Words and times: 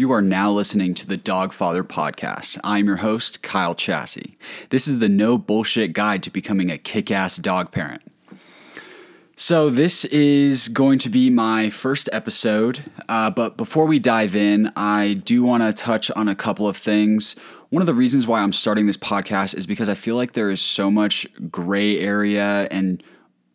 You 0.00 0.12
are 0.12 0.22
now 0.22 0.50
listening 0.50 0.94
to 0.94 1.06
the 1.06 1.18
Dogfather 1.18 1.82
podcast. 1.82 2.56
I'm 2.64 2.86
your 2.86 2.96
host, 2.96 3.42
Kyle 3.42 3.74
Chassie. 3.74 4.36
This 4.70 4.88
is 4.88 4.98
the 4.98 5.10
no 5.10 5.36
bullshit 5.36 5.92
guide 5.92 6.22
to 6.22 6.30
becoming 6.30 6.70
a 6.70 6.78
kick 6.78 7.10
ass 7.10 7.36
dog 7.36 7.70
parent. 7.70 8.00
So, 9.36 9.68
this 9.68 10.06
is 10.06 10.70
going 10.70 11.00
to 11.00 11.10
be 11.10 11.28
my 11.28 11.68
first 11.68 12.08
episode, 12.14 12.90
uh, 13.10 13.28
but 13.28 13.58
before 13.58 13.84
we 13.84 13.98
dive 13.98 14.34
in, 14.34 14.72
I 14.74 15.20
do 15.22 15.42
want 15.42 15.64
to 15.64 15.72
touch 15.74 16.10
on 16.12 16.28
a 16.28 16.34
couple 16.34 16.66
of 16.66 16.78
things. 16.78 17.36
One 17.68 17.82
of 17.82 17.86
the 17.86 17.92
reasons 17.92 18.26
why 18.26 18.40
I'm 18.40 18.54
starting 18.54 18.86
this 18.86 18.96
podcast 18.96 19.54
is 19.54 19.66
because 19.66 19.90
I 19.90 19.94
feel 19.94 20.16
like 20.16 20.32
there 20.32 20.50
is 20.50 20.62
so 20.62 20.90
much 20.90 21.26
gray 21.50 22.00
area 22.00 22.66
and 22.70 23.02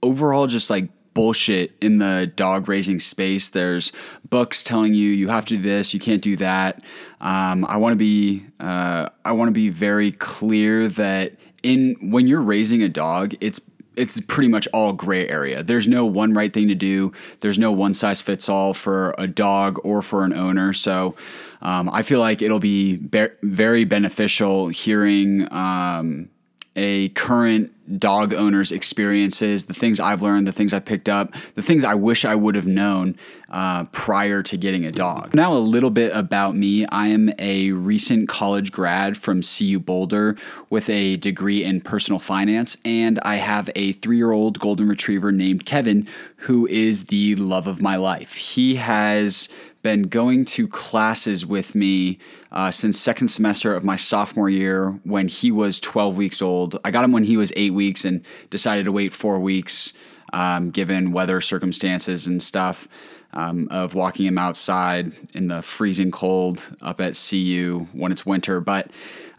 overall 0.04 0.46
just 0.46 0.70
like 0.70 0.90
bullshit 1.16 1.76
in 1.82 1.96
the 1.96 2.32
dog 2.36 2.70
raising 2.70 3.00
space. 3.00 3.50
There's 3.50 3.92
books 4.30 4.64
telling 4.64 4.94
you 4.94 5.10
you 5.10 5.30
have 5.30 5.46
to 5.46 5.56
do 5.56 5.64
this, 5.64 5.96
you 5.96 6.00
can't 6.00 6.22
do 6.22 6.36
that. 6.36 6.84
Um, 7.20 7.66
I 7.66 7.78
want 7.78 7.94
to 7.94 7.98
be 7.98 8.46
uh, 8.60 9.10
I 9.26 9.32
want 9.32 9.48
to 9.48 9.54
be 9.54 9.70
very 9.70 10.12
clear 10.12 10.88
that 10.90 11.34
in 11.64 11.96
when 12.12 12.28
you're 12.28 12.42
raising 12.42 12.84
a 12.84 12.90
dog, 12.90 13.34
it's 13.42 13.60
it's 13.96 14.20
pretty 14.22 14.50
much 14.50 14.68
all 14.74 14.94
gray 14.94 15.28
area. 15.28 15.64
There's 15.64 15.88
no 15.88 16.06
one 16.06 16.34
right 16.34 16.54
thing 16.54 16.68
to 16.68 16.76
do. 16.76 17.14
There's 17.40 17.58
no 17.58 17.72
one 17.72 17.94
size 17.94 18.22
fits 18.22 18.50
all 18.50 18.74
for 18.74 19.16
a 19.18 19.26
dog 19.26 19.80
or 19.84 20.02
for 20.02 20.26
an 20.26 20.34
owner. 20.34 20.74
So 20.74 21.16
um, 21.62 21.90
I 21.90 22.04
feel 22.04 22.20
like 22.20 22.42
it'll 22.42 22.60
be, 22.60 22.98
be- 22.98 23.28
very 23.42 23.86
beneficial 23.86 24.68
hearing 24.68 25.52
um, 25.52 26.30
a 26.76 27.10
current 27.10 27.72
dog 28.00 28.34
owner's 28.34 28.72
experiences, 28.72 29.66
the 29.66 29.74
things 29.74 30.00
I've 30.00 30.22
learned, 30.22 30.48
the 30.48 30.52
things 30.52 30.74
I 30.74 30.80
picked 30.80 31.08
up, 31.08 31.34
the 31.54 31.62
things 31.62 31.84
I 31.84 31.94
wish 31.94 32.26
I 32.26 32.36
would 32.36 32.56
have 32.56 32.66
known 32.66 33.18
uh, 33.50 33.86
prior 33.86 34.42
to 34.44 34.58
getting 34.58 34.86
a 34.86 34.92
dog. 34.92 35.36
Now, 35.36 35.54
a 35.54 35.60
little 35.60 35.92
bit 35.92 36.12
about 36.16 36.56
me. 36.56 36.86
I 36.88 37.08
am 37.08 37.32
a 37.38 37.72
recent 37.72 38.28
college 38.28 38.72
grad 38.72 39.18
from 39.18 39.42
CU 39.42 39.80
Boulder 39.80 40.36
with 40.70 40.90
a 40.90 41.18
degree 41.18 41.64
in 41.64 41.82
personal 41.82 42.20
finance, 42.20 42.78
and 42.84 43.20
I 43.20 43.36
have 43.36 43.70
a 43.76 43.94
three 43.94 44.18
year 44.18 44.32
old 44.32 44.60
golden 44.60 44.88
retriever 44.88 45.32
named 45.32 45.66
Kevin, 45.66 46.06
who 46.38 46.68
is 46.68 47.06
the 47.06 47.36
love 47.36 47.68
of 47.68 47.82
my 47.82 47.96
life. 47.96 48.34
He 48.34 48.76
has 48.76 49.50
been 49.86 50.02
going 50.02 50.44
to 50.44 50.68
classes 50.68 51.46
with 51.46 51.76
me 51.76 52.18
uh, 52.52 52.72
since 52.72 53.00
second 53.00 53.28
semester 53.28 53.76
of 53.76 53.84
my 53.84 53.96
sophomore 53.96 54.50
year 54.50 55.00
when 55.04 55.28
he 55.28 55.52
was 55.52 55.80
12 55.80 56.18
weeks 56.18 56.42
old. 56.42 56.76
I 56.84 56.90
got 56.90 57.06
him 57.06 57.12
when 57.12 57.26
he 57.26 57.38
was 57.38 57.54
eight 57.56 57.72
weeks 57.72 58.04
and 58.04 58.26
decided 58.50 58.86
to 58.86 58.92
wait 58.92 59.14
four 59.14 59.40
weeks 59.40 59.94
um, 60.34 60.72
given 60.72 61.12
weather 61.12 61.40
circumstances 61.40 62.26
and 62.26 62.42
stuff. 62.42 62.88
Um, 63.34 63.68
of 63.70 63.94
walking 63.94 64.26
him 64.26 64.38
outside 64.38 65.12
in 65.34 65.50
the 65.50 65.62
freezing 65.62 66.10
cold 66.10 66.74
up 66.82 67.02
at 67.02 67.22
CU 67.30 67.86
when 67.92 68.14
it's 68.14 68.26
winter. 68.26 68.62
But 68.62 68.90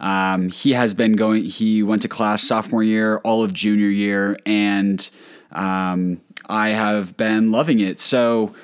um, 0.01 0.51
he 0.51 0.73
has 0.73 0.93
been 0.93 1.15
going, 1.15 1.45
he 1.45 1.83
went 1.83 2.03
to 2.03 2.09
class 2.09 2.43
sophomore 2.43 2.83
year, 2.83 3.23
all 3.25 3.43
of 3.43 3.55
junior 3.55 3.89
year, 3.89 4.37
and 4.45 5.09
um, 5.51 6.21
I 6.47 6.71
have 6.71 7.17
been 7.17 7.53
loving 7.53 7.81
it. 7.81 7.99
So 7.99 8.55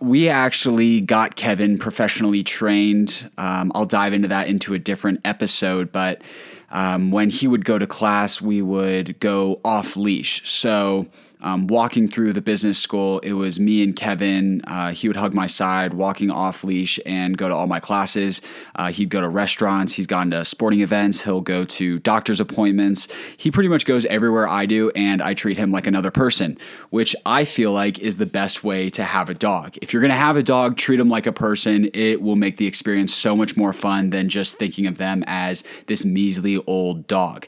we 0.00 0.28
actually 0.28 1.00
got 1.00 1.36
Kevin 1.36 1.78
professionally 1.78 2.42
trained. 2.42 3.30
Um, 3.38 3.72
I'll 3.74 3.86
dive 3.86 4.12
into 4.12 4.28
that 4.28 4.48
into 4.48 4.74
a 4.74 4.78
different 4.78 5.20
episode, 5.24 5.90
but 5.90 6.22
um, 6.70 7.10
when 7.10 7.30
he 7.30 7.46
would 7.46 7.64
go 7.64 7.78
to 7.78 7.86
class, 7.86 8.40
we 8.40 8.62
would 8.62 9.18
go 9.20 9.60
off 9.64 9.96
leash. 9.96 10.48
So 10.48 11.06
um, 11.44 11.66
walking 11.66 12.08
through 12.08 12.32
the 12.32 12.40
business 12.40 12.78
school, 12.78 13.18
it 13.18 13.34
was 13.34 13.60
me 13.60 13.82
and 13.82 13.94
Kevin. 13.94 14.62
Uh, 14.66 14.92
he 14.92 15.08
would 15.08 15.16
hug 15.16 15.34
my 15.34 15.46
side, 15.46 15.92
walking 15.92 16.30
off 16.30 16.64
leash, 16.64 16.98
and 17.04 17.36
go 17.36 17.50
to 17.50 17.54
all 17.54 17.66
my 17.66 17.80
classes. 17.80 18.40
Uh, 18.74 18.90
he'd 18.90 19.10
go 19.10 19.20
to 19.20 19.28
restaurants. 19.28 19.92
He's 19.92 20.06
gone 20.06 20.30
to 20.30 20.42
sporting 20.46 20.80
events. 20.80 21.22
He'll 21.22 21.42
go 21.42 21.66
to 21.66 21.98
doctor's 21.98 22.40
appointments. 22.40 23.08
He 23.36 23.50
pretty 23.50 23.68
much 23.68 23.84
goes 23.84 24.06
everywhere 24.06 24.48
I 24.48 24.64
do, 24.64 24.90
and 24.96 25.20
I 25.20 25.34
treat 25.34 25.58
him 25.58 25.70
like 25.70 25.86
another 25.86 26.10
person, 26.10 26.56
which 26.88 27.14
I 27.26 27.44
feel 27.44 27.72
like 27.72 27.98
is 27.98 28.16
the 28.16 28.26
best 28.26 28.64
way 28.64 28.88
to 28.90 29.04
have 29.04 29.28
a 29.28 29.34
dog. 29.34 29.76
If 29.82 29.92
you're 29.92 30.00
going 30.00 30.12
to 30.12 30.16
have 30.16 30.38
a 30.38 30.42
dog, 30.42 30.78
treat 30.78 30.98
him 30.98 31.10
like 31.10 31.26
a 31.26 31.32
person. 31.32 31.90
It 31.92 32.22
will 32.22 32.36
make 32.36 32.56
the 32.56 32.66
experience 32.66 33.12
so 33.12 33.36
much 33.36 33.54
more 33.54 33.74
fun 33.74 34.08
than 34.08 34.30
just 34.30 34.56
thinking 34.56 34.86
of 34.86 34.96
them 34.96 35.22
as 35.26 35.62
this 35.88 36.06
measly 36.06 36.56
old 36.66 37.06
dog. 37.06 37.46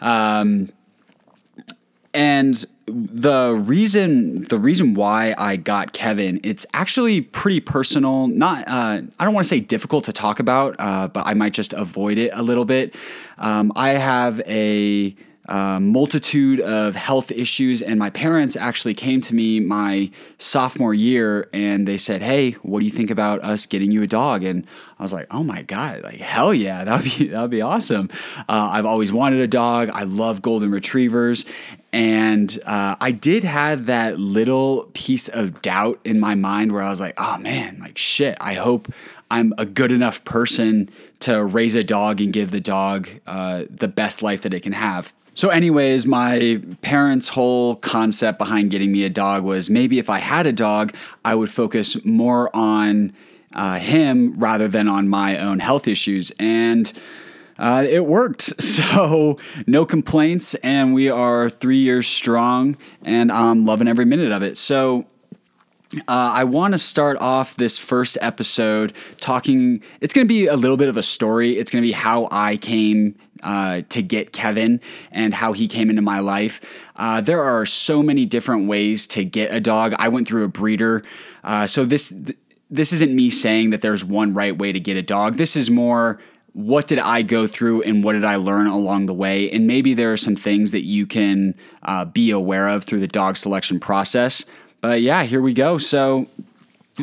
Um, 0.00 0.68
and 2.14 2.64
the 2.86 3.54
reason 3.64 4.44
the 4.44 4.58
reason 4.58 4.94
why 4.94 5.34
I 5.38 5.56
got 5.56 5.92
Kevin, 5.92 6.40
it's 6.42 6.66
actually 6.72 7.20
pretty 7.20 7.60
personal. 7.60 8.26
Not 8.26 8.66
uh, 8.66 9.02
I 9.18 9.24
don't 9.24 9.34
want 9.34 9.44
to 9.44 9.48
say 9.48 9.60
difficult 9.60 10.04
to 10.06 10.12
talk 10.12 10.40
about, 10.40 10.76
uh, 10.78 11.08
but 11.08 11.26
I 11.26 11.34
might 11.34 11.52
just 11.52 11.72
avoid 11.72 12.18
it 12.18 12.30
a 12.34 12.42
little 12.42 12.64
bit. 12.64 12.94
Um, 13.38 13.72
I 13.76 13.90
have 13.90 14.40
a 14.46 15.14
uh, 15.48 15.80
multitude 15.80 16.60
of 16.60 16.94
health 16.94 17.32
issues, 17.32 17.82
and 17.82 17.98
my 17.98 18.10
parents 18.10 18.56
actually 18.56 18.94
came 18.94 19.20
to 19.20 19.34
me 19.34 19.58
my 19.58 20.10
sophomore 20.38 20.94
year 20.94 21.48
and 21.52 21.86
they 21.86 21.96
said, 21.96 22.22
"Hey, 22.22 22.52
what 22.62 22.80
do 22.80 22.84
you 22.84 22.92
think 22.92 23.10
about 23.10 23.42
us 23.42 23.66
getting 23.66 23.90
you 23.90 24.02
a 24.02 24.06
dog?" 24.06 24.44
And 24.44 24.66
I 24.98 25.02
was 25.02 25.12
like, 25.12 25.26
"Oh 25.30 25.42
my 25.42 25.62
god, 25.62 26.02
like 26.02 26.16
hell 26.16 26.54
yeah, 26.54 26.84
that'd 26.84 27.18
be 27.18 27.28
that'd 27.28 27.50
be 27.50 27.62
awesome." 27.62 28.08
Uh, 28.48 28.70
I've 28.72 28.86
always 28.86 29.12
wanted 29.12 29.40
a 29.40 29.48
dog. 29.48 29.90
I 29.92 30.04
love 30.04 30.42
golden 30.42 30.70
retrievers, 30.70 31.44
and 31.92 32.58
uh, 32.64 32.96
I 33.00 33.10
did 33.10 33.44
have 33.44 33.86
that 33.86 34.18
little 34.18 34.90
piece 34.94 35.28
of 35.28 35.60
doubt 35.60 36.00
in 36.04 36.18
my 36.18 36.34
mind 36.34 36.72
where 36.72 36.82
I 36.82 36.88
was 36.88 37.00
like, 37.00 37.14
"Oh 37.18 37.38
man, 37.38 37.78
like 37.80 37.98
shit, 37.98 38.36
I 38.40 38.54
hope." 38.54 38.92
I'm 39.30 39.54
a 39.56 39.64
good 39.64 39.92
enough 39.92 40.26
person 40.26 40.90
to 41.20 41.42
raise 41.42 41.74
a 41.74 41.82
dog 41.82 42.20
and 42.20 42.34
give 42.34 42.50
the 42.50 42.60
dog 42.60 43.08
uh, 43.26 43.64
the 43.70 43.88
best 43.88 44.22
life 44.22 44.42
that 44.42 44.52
it 44.52 44.60
can 44.60 44.74
have. 44.74 45.14
So, 45.32 45.48
anyways, 45.48 46.04
my 46.04 46.60
parents' 46.82 47.28
whole 47.28 47.76
concept 47.76 48.38
behind 48.38 48.70
getting 48.70 48.92
me 48.92 49.04
a 49.04 49.08
dog 49.08 49.42
was 49.42 49.70
maybe 49.70 49.98
if 49.98 50.10
I 50.10 50.18
had 50.18 50.44
a 50.44 50.52
dog, 50.52 50.94
I 51.24 51.34
would 51.34 51.50
focus 51.50 51.96
more 52.04 52.54
on 52.54 53.14
uh, 53.54 53.78
him 53.78 54.34
rather 54.38 54.68
than 54.68 54.86
on 54.88 55.08
my 55.08 55.38
own 55.38 55.60
health 55.60 55.88
issues. 55.88 56.30
And 56.38 56.92
uh, 57.62 57.86
it 57.88 58.04
worked. 58.04 58.52
So, 58.72 59.38
no 59.66 59.84
complaints. 59.84 60.54
And 60.56 60.94
we 60.94 61.08
are 61.10 61.50
three 61.50 61.76
years 61.76 62.08
strong, 62.08 62.76
and 63.02 63.30
I'm 63.30 63.66
loving 63.66 63.86
every 63.86 64.06
minute 64.06 64.32
of 64.32 64.42
it. 64.42 64.56
So, 64.56 65.06
uh, 65.98 66.02
I 66.08 66.44
want 66.44 66.72
to 66.72 66.78
start 66.78 67.18
off 67.18 67.54
this 67.56 67.78
first 67.78 68.16
episode 68.22 68.94
talking. 69.18 69.82
It's 70.00 70.14
going 70.14 70.26
to 70.26 70.28
be 70.28 70.46
a 70.46 70.56
little 70.56 70.78
bit 70.78 70.88
of 70.88 70.96
a 70.96 71.02
story. 71.02 71.58
It's 71.58 71.70
going 71.70 71.82
to 71.82 71.86
be 71.86 71.92
how 71.92 72.28
I 72.30 72.56
came 72.56 73.18
uh, 73.42 73.82
to 73.90 74.02
get 74.02 74.32
Kevin 74.32 74.80
and 75.10 75.34
how 75.34 75.52
he 75.52 75.68
came 75.68 75.90
into 75.90 76.02
my 76.02 76.20
life. 76.20 76.60
Uh, 76.96 77.20
there 77.20 77.42
are 77.42 77.66
so 77.66 78.02
many 78.02 78.24
different 78.24 78.68
ways 78.68 79.06
to 79.08 79.24
get 79.24 79.54
a 79.54 79.60
dog. 79.60 79.94
I 79.98 80.08
went 80.08 80.26
through 80.26 80.44
a 80.44 80.48
breeder, 80.48 81.02
uh, 81.44 81.66
so 81.66 81.84
this 81.84 82.08
th- 82.08 82.38
this 82.70 82.94
isn't 82.94 83.14
me 83.14 83.28
saying 83.28 83.68
that 83.70 83.82
there's 83.82 84.02
one 84.02 84.32
right 84.32 84.56
way 84.56 84.72
to 84.72 84.80
get 84.80 84.96
a 84.96 85.02
dog. 85.02 85.34
This 85.34 85.56
is 85.56 85.70
more 85.70 86.18
what 86.54 86.86
did 86.86 86.98
I 86.98 87.22
go 87.22 87.46
through 87.46 87.82
and 87.82 88.04
what 88.04 88.12
did 88.12 88.24
I 88.24 88.36
learn 88.36 88.66
along 88.66 89.06
the 89.06 89.14
way? 89.14 89.50
And 89.50 89.66
maybe 89.66 89.94
there 89.94 90.12
are 90.12 90.18
some 90.18 90.36
things 90.36 90.70
that 90.72 90.84
you 90.84 91.06
can 91.06 91.54
uh, 91.82 92.04
be 92.04 92.30
aware 92.30 92.68
of 92.68 92.84
through 92.84 93.00
the 93.00 93.06
dog 93.06 93.36
selection 93.36 93.80
process. 93.80 94.44
But 94.80 95.00
yeah, 95.00 95.22
here 95.22 95.40
we 95.40 95.54
go. 95.54 95.78
So, 95.78 96.26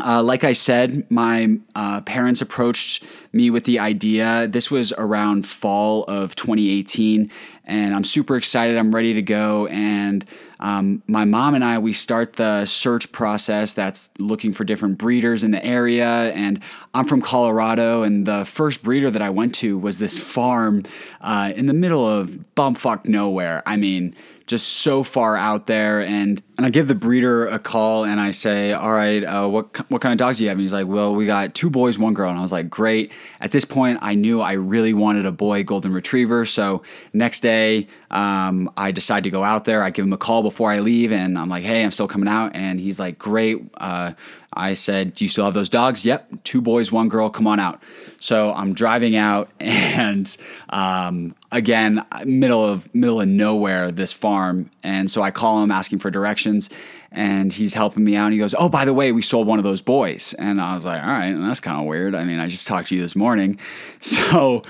uh, 0.04 0.22
like 0.22 0.44
I 0.44 0.54
said, 0.54 1.10
my 1.10 1.58
uh, 1.74 2.02
parents 2.02 2.42
approached 2.42 3.04
me 3.34 3.50
with 3.50 3.64
the 3.64 3.80
idea. 3.80 4.48
This 4.48 4.70
was 4.70 4.94
around 4.94 5.48
fall 5.48 6.04
of 6.04 6.36
2018, 6.36 7.32
and 7.66 7.96
I'm 7.96 8.04
super 8.04 8.36
excited. 8.36 8.78
I'm 8.78 8.94
ready 8.94 9.16
to 9.16 9.24
go. 9.24 9.66
And 9.68 10.26
um, 10.60 11.02
my 11.08 11.26
mom 11.26 11.56
and 11.56 11.64
I, 11.64 11.80
we 11.80 11.94
start 11.94 12.34
the 12.34 12.66
search 12.66 13.12
process 13.12 13.74
that's 13.74 14.10
looking 14.20 14.52
for 14.52 14.64
different 14.66 14.98
breeders 14.98 15.44
in 15.44 15.52
the 15.52 15.64
area. 15.64 16.32
And 16.34 16.62
I'm 16.94 17.06
from 17.06 17.22
Colorado, 17.22 18.04
and 18.04 18.26
the 18.26 18.44
first 18.44 18.84
breeder 18.84 19.10
that 19.10 19.22
I 19.22 19.30
went 19.30 19.56
to 19.56 19.78
was 19.78 20.00
this 20.00 20.20
farm 20.20 20.84
uh, 21.22 21.54
in 21.56 21.68
the 21.68 21.74
middle 21.74 22.06
of 22.06 22.40
bumfuck 22.56 23.08
nowhere. 23.08 23.64
I 23.66 23.78
mean, 23.78 24.16
just 24.50 24.68
so 24.68 25.04
far 25.04 25.38
out 25.38 25.68
there. 25.68 26.02
And 26.02 26.42
and 26.58 26.66
I 26.66 26.72
give 26.72 26.88
the 26.88 26.96
breeder 26.96 27.48
a 27.48 27.60
call 27.60 28.04
and 28.04 28.20
I 28.20 28.32
say, 28.32 28.74
"All 28.74 28.92
right, 28.92 29.24
uh, 29.24 29.48
what 29.48 29.90
what 29.92 30.02
kind 30.02 30.12
of 30.12 30.18
dogs 30.18 30.40
do 30.40 30.44
you 30.44 30.50
have?" 30.50 30.58
And 30.58 30.62
he's 30.64 30.74
like, 30.74 30.88
"Well, 30.88 31.14
we 31.14 31.28
got 31.28 31.54
two 31.54 31.70
boys, 31.70 32.00
one 32.00 32.16
girl." 32.16 32.32
And 32.32 32.40
I 32.40 32.42
was 32.42 32.52
like, 32.52 32.68
"Great." 32.68 33.12
At 33.40 33.52
this 33.52 33.64
point, 33.64 34.00
I 34.02 34.16
knew 34.16 34.42
I 34.42 34.54
really 34.54 34.94
wanted 34.94 35.28
a 35.28 35.32
boy 35.32 35.64
golden 35.64 35.94
retriever. 35.94 36.46
So 36.46 36.82
next 37.14 37.42
day, 37.42 37.88
um, 38.10 38.72
I 38.76 38.90
decide 38.92 39.24
to 39.26 39.30
go 39.30 39.44
out 39.44 39.66
there. 39.66 39.84
I 39.84 39.92
give 39.92 40.04
him 40.04 40.14
a 40.14 40.18
call 40.18 40.42
before 40.42 40.72
I 40.72 40.80
leave, 40.80 41.12
and 41.12 41.38
I'm 41.38 41.48
like, 41.48 41.64
"Hey, 41.64 41.84
I'm 41.84 41.92
still 41.92 42.08
coming 42.08 42.28
out." 42.28 42.56
And 42.56 42.80
he's 42.80 43.00
like, 43.00 43.20
"Great." 43.20 43.62
Uh, 43.78 44.14
I 44.52 44.74
said, 44.74 45.14
Do 45.14 45.24
you 45.24 45.30
still 45.30 45.46
have 45.46 45.54
those 45.54 45.70
dogs? 45.70 46.04
Yep, 46.04 46.44
two 46.44 46.60
boys, 46.60 46.92
one 46.92 47.08
girl, 47.08 47.30
come 47.30 47.46
on 47.46 47.60
out. 47.60 47.82
So 48.20 48.52
I'm 48.52 48.74
driving 48.74 49.16
out, 49.16 49.52
and 49.60 50.36
um, 50.70 51.36
again, 51.52 52.06
middle 52.26 52.64
of 52.64 52.94
middle 52.94 53.22
of 53.22 53.28
nowhere, 53.28 53.92
this 53.92 54.14
farm. 54.14 54.70
And 54.84 55.10
so 55.10 55.22
I 55.22 55.32
call 55.32 55.64
him 55.64 55.72
asking 55.72 56.00
for 56.00 56.12
directions, 56.12 56.70
and 57.12 57.52
he's 57.52 57.74
helping 57.74 58.04
me 58.04 58.16
out. 58.16 58.26
And 58.26 58.34
he 58.34 58.40
goes, 58.40 58.56
Oh, 58.58 58.70
by 58.70 58.86
the 58.86 58.94
way, 58.94 59.12
we 59.12 59.22
sold 59.22 59.48
one 59.48 59.60
of 59.60 59.64
those 59.64 59.82
boys. 59.82 60.34
And 60.36 60.62
I 60.62 60.76
was 60.76 60.86
like, 60.86 61.02
All 61.02 61.10
right, 61.10 61.34
that's 61.34 61.60
kind 61.60 61.80
of 61.80 61.86
weird. 61.86 62.16
I 62.16 62.24
mean, 62.24 62.40
I 62.40 62.48
just 62.48 62.68
talked 62.68 62.90
to 62.90 62.96
you 62.96 63.02
this 63.02 63.16
morning. 63.16 63.60
So 64.02 64.64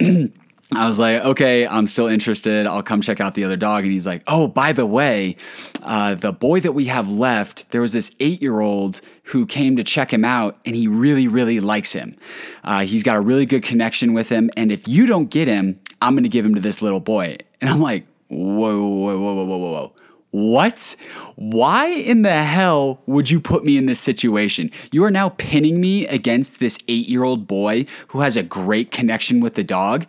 I 0.74 0.86
was 0.86 0.98
like, 0.98 1.22
okay, 1.22 1.66
I'm 1.66 1.86
still 1.86 2.06
interested. 2.06 2.66
I'll 2.66 2.82
come 2.82 3.02
check 3.02 3.20
out 3.20 3.34
the 3.34 3.44
other 3.44 3.56
dog. 3.56 3.84
And 3.84 3.92
he's 3.92 4.06
like, 4.06 4.22
oh, 4.26 4.48
by 4.48 4.72
the 4.72 4.86
way, 4.86 5.36
uh, 5.82 6.14
the 6.14 6.32
boy 6.32 6.60
that 6.60 6.72
we 6.72 6.86
have 6.86 7.10
left, 7.10 7.70
there 7.70 7.82
was 7.82 7.92
this 7.92 8.14
eight 8.20 8.40
year 8.40 8.60
old 8.60 9.00
who 9.24 9.44
came 9.44 9.76
to 9.76 9.84
check 9.84 10.12
him 10.12 10.24
out, 10.24 10.58
and 10.64 10.74
he 10.74 10.88
really, 10.88 11.28
really 11.28 11.60
likes 11.60 11.92
him. 11.92 12.16
Uh, 12.64 12.80
he's 12.80 13.02
got 13.02 13.16
a 13.16 13.20
really 13.20 13.46
good 13.46 13.62
connection 13.62 14.14
with 14.14 14.30
him. 14.30 14.50
And 14.56 14.72
if 14.72 14.88
you 14.88 15.06
don't 15.06 15.30
get 15.30 15.46
him, 15.46 15.78
I'm 16.02 16.14
going 16.14 16.24
to 16.24 16.28
give 16.28 16.44
him 16.44 16.54
to 16.54 16.60
this 16.60 16.82
little 16.82 17.00
boy. 17.00 17.38
And 17.60 17.70
I'm 17.70 17.80
like, 17.80 18.06
whoa, 18.28 18.78
whoa, 18.78 19.18
whoa, 19.18 19.34
whoa, 19.34 19.44
whoa, 19.44 19.56
whoa, 19.56 19.72
whoa 19.72 19.92
what? 20.32 20.96
Why 21.36 21.88
in 21.88 22.22
the 22.22 22.42
hell 22.42 23.02
would 23.06 23.30
you 23.30 23.38
put 23.38 23.64
me 23.64 23.76
in 23.76 23.84
this 23.84 24.00
situation? 24.00 24.70
You 24.90 25.04
are 25.04 25.10
now 25.10 25.28
pinning 25.28 25.78
me 25.78 26.06
against 26.06 26.58
this 26.58 26.78
eight 26.88 27.06
year 27.06 27.22
old 27.22 27.46
boy 27.46 27.84
who 28.08 28.20
has 28.20 28.38
a 28.38 28.42
great 28.42 28.90
connection 28.90 29.40
with 29.40 29.54
the 29.54 29.62
dog. 29.62 30.06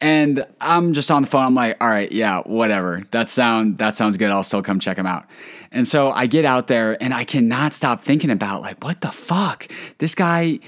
And 0.00 0.46
I'm 0.60 0.92
just 0.92 1.10
on 1.10 1.22
the 1.22 1.28
phone. 1.28 1.44
I'm 1.44 1.54
like, 1.54 1.76
all 1.82 1.88
right, 1.88 2.10
yeah, 2.12 2.42
whatever. 2.42 3.02
That 3.10 3.28
sound 3.28 3.78
that 3.78 3.96
sounds 3.96 4.16
good. 4.16 4.30
I'll 4.30 4.44
still 4.44 4.62
come 4.62 4.78
check 4.78 4.96
him 4.96 5.06
out. 5.06 5.26
And 5.72 5.88
so 5.88 6.12
I 6.12 6.28
get 6.28 6.44
out 6.44 6.68
there 6.68 6.96
and 7.02 7.12
I 7.12 7.24
cannot 7.24 7.72
stop 7.72 8.04
thinking 8.04 8.30
about 8.30 8.62
like, 8.62 8.82
what 8.84 9.00
the 9.00 9.10
fuck? 9.10 9.66
This 9.98 10.14
guy 10.14 10.60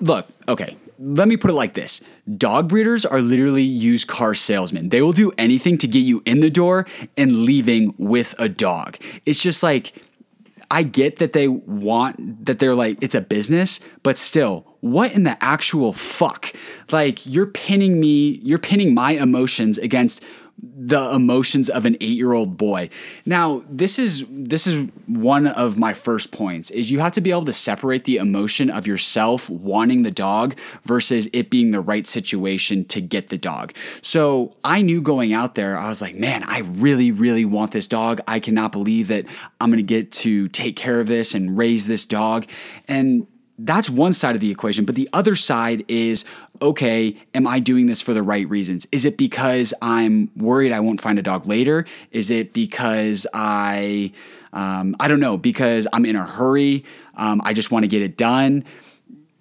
look, 0.00 0.26
okay, 0.48 0.78
let 1.00 1.28
me 1.28 1.36
put 1.36 1.50
it 1.50 1.54
like 1.54 1.72
this 1.74 2.02
dog 2.36 2.68
breeders 2.68 3.06
are 3.06 3.20
literally 3.20 3.62
used 3.62 4.06
car 4.06 4.34
salesmen. 4.34 4.90
They 4.90 5.00
will 5.00 5.12
do 5.12 5.32
anything 5.38 5.78
to 5.78 5.88
get 5.88 6.00
you 6.00 6.22
in 6.26 6.40
the 6.40 6.50
door 6.50 6.86
and 7.16 7.44
leaving 7.44 7.94
with 7.96 8.34
a 8.38 8.48
dog. 8.48 8.98
It's 9.24 9.42
just 9.42 9.62
like, 9.62 10.00
I 10.70 10.84
get 10.84 11.16
that 11.16 11.32
they 11.32 11.48
want 11.48 12.44
that 12.44 12.60
they're 12.60 12.74
like, 12.74 12.98
it's 13.00 13.14
a 13.14 13.20
business, 13.20 13.80
but 14.04 14.16
still, 14.16 14.66
what 14.80 15.12
in 15.12 15.24
the 15.24 15.42
actual 15.42 15.92
fuck? 15.92 16.52
Like, 16.92 17.26
you're 17.26 17.46
pinning 17.46 17.98
me, 17.98 18.38
you're 18.42 18.58
pinning 18.58 18.94
my 18.94 19.12
emotions 19.12 19.78
against 19.78 20.22
the 20.62 21.10
emotions 21.12 21.70
of 21.70 21.86
an 21.86 21.96
eight-year-old 22.00 22.56
boy. 22.56 22.90
Now, 23.24 23.62
this 23.68 23.98
is 23.98 24.24
this 24.28 24.66
is 24.66 24.88
one 25.06 25.46
of 25.46 25.78
my 25.78 25.94
first 25.94 26.32
points 26.32 26.70
is 26.70 26.90
you 26.90 27.00
have 27.00 27.12
to 27.12 27.20
be 27.20 27.30
able 27.30 27.44
to 27.46 27.52
separate 27.52 28.04
the 28.04 28.16
emotion 28.16 28.70
of 28.70 28.86
yourself 28.86 29.48
wanting 29.48 30.02
the 30.02 30.10
dog 30.10 30.58
versus 30.84 31.28
it 31.32 31.50
being 31.50 31.70
the 31.70 31.80
right 31.80 32.06
situation 32.06 32.84
to 32.86 33.00
get 33.00 33.28
the 33.28 33.38
dog. 33.38 33.72
So 34.02 34.56
I 34.64 34.82
knew 34.82 35.00
going 35.00 35.32
out 35.32 35.54
there, 35.54 35.78
I 35.78 35.88
was 35.88 36.02
like, 36.02 36.14
man, 36.14 36.44
I 36.44 36.60
really, 36.60 37.10
really 37.10 37.44
want 37.44 37.72
this 37.72 37.86
dog. 37.86 38.20
I 38.26 38.40
cannot 38.40 38.72
believe 38.72 39.08
that 39.08 39.26
I'm 39.60 39.70
gonna 39.70 39.82
get 39.82 40.12
to 40.12 40.48
take 40.48 40.76
care 40.76 41.00
of 41.00 41.06
this 41.06 41.34
and 41.34 41.56
raise 41.56 41.86
this 41.86 42.04
dog. 42.04 42.46
And 42.86 43.26
that's 43.64 43.90
one 43.90 44.12
side 44.12 44.34
of 44.34 44.40
the 44.40 44.50
equation. 44.50 44.84
But 44.84 44.94
the 44.94 45.08
other 45.12 45.36
side 45.36 45.84
is 45.88 46.24
okay, 46.62 47.16
am 47.34 47.46
I 47.46 47.58
doing 47.58 47.86
this 47.86 48.00
for 48.00 48.14
the 48.14 48.22
right 48.22 48.48
reasons? 48.48 48.86
Is 48.92 49.04
it 49.04 49.16
because 49.16 49.74
I'm 49.82 50.30
worried 50.36 50.72
I 50.72 50.80
won't 50.80 51.00
find 51.00 51.18
a 51.18 51.22
dog 51.22 51.46
later? 51.46 51.86
Is 52.10 52.30
it 52.30 52.52
because 52.52 53.26
I, 53.32 54.12
um, 54.52 54.96
I 55.00 55.08
don't 55.08 55.20
know, 55.20 55.36
because 55.36 55.86
I'm 55.92 56.04
in 56.04 56.16
a 56.16 56.24
hurry? 56.24 56.84
Um, 57.16 57.40
I 57.44 57.52
just 57.52 57.70
want 57.70 57.84
to 57.84 57.88
get 57.88 58.02
it 58.02 58.16
done. 58.16 58.64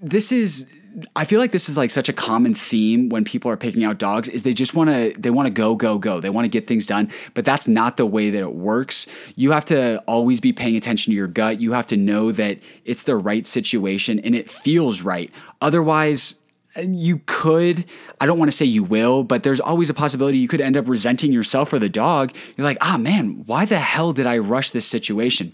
This 0.01 0.31
is 0.31 0.67
I 1.15 1.25
feel 1.25 1.39
like 1.39 1.51
this 1.51 1.69
is 1.69 1.77
like 1.77 1.91
such 1.91 2.09
a 2.09 2.13
common 2.13 2.53
theme 2.53 3.09
when 3.09 3.23
people 3.23 3.51
are 3.51 3.57
picking 3.57 3.83
out 3.83 3.97
dogs 3.97 4.27
is 4.27 4.43
they 4.43 4.53
just 4.53 4.73
want 4.73 4.89
to 4.89 5.13
they 5.17 5.29
want 5.29 5.47
to 5.47 5.53
go 5.53 5.75
go 5.75 5.97
go. 5.97 6.19
They 6.19 6.29
want 6.29 6.45
to 6.45 6.49
get 6.49 6.67
things 6.67 6.87
done, 6.87 7.11
but 7.33 7.45
that's 7.45 7.67
not 7.67 7.97
the 7.97 8.05
way 8.05 8.29
that 8.29 8.41
it 8.41 8.55
works. 8.55 9.07
You 9.35 9.51
have 9.51 9.65
to 9.65 9.99
always 10.07 10.39
be 10.39 10.51
paying 10.51 10.75
attention 10.75 11.11
to 11.11 11.15
your 11.15 11.27
gut. 11.27 11.61
You 11.61 11.73
have 11.73 11.85
to 11.87 11.97
know 11.97 12.31
that 12.31 12.59
it's 12.85 13.03
the 13.03 13.15
right 13.15 13.45
situation 13.45 14.19
and 14.19 14.35
it 14.35 14.49
feels 14.49 15.01
right. 15.01 15.31
Otherwise, 15.61 16.39
you 16.77 17.19
could 17.25 17.83
i 18.21 18.25
don't 18.25 18.37
want 18.37 18.49
to 18.49 18.55
say 18.55 18.63
you 18.63 18.83
will 18.83 19.23
but 19.23 19.41
there's 19.41 19.59
always 19.59 19.89
a 19.89 19.93
possibility 19.93 20.37
you 20.37 20.47
could 20.47 20.61
end 20.61 20.77
up 20.77 20.87
resenting 20.87 21.33
yourself 21.33 21.73
or 21.73 21.79
the 21.79 21.89
dog 21.89 22.33
you're 22.55 22.65
like 22.65 22.77
ah 22.79 22.95
man 22.95 23.43
why 23.47 23.65
the 23.65 23.79
hell 23.79 24.13
did 24.13 24.27
i 24.27 24.37
rush 24.37 24.69
this 24.69 24.85
situation 24.85 25.51